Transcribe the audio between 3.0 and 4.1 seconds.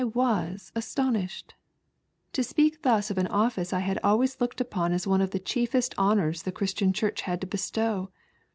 of an office I had